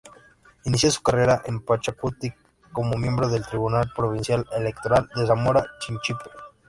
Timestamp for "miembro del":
2.97-3.45